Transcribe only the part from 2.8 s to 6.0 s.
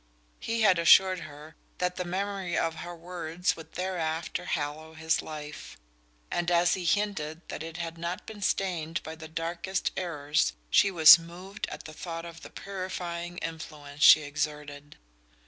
words would thereafter hallow his life;